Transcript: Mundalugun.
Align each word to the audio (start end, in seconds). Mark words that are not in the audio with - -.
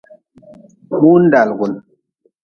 Mundalugun. 1.01 1.73